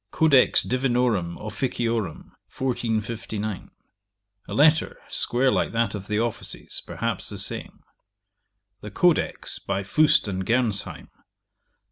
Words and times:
Codex 0.09 0.63
Divinorum 0.63 1.37
Officiorum, 1.37 2.31
1459: 2.57 3.69
a 4.47 4.53
letter, 4.55 4.97
square 5.07 5.51
like 5.51 5.73
that 5.73 5.93
of 5.93 6.07
the 6.07 6.17
Offices, 6.19 6.81
perhaps 6.87 7.29
the 7.29 7.37
same. 7.37 7.81
The 8.81 8.89
Codex, 8.89 9.59
by 9.59 9.83
Fust 9.83 10.27
and 10.27 10.43
Gernsheym. 10.43 11.09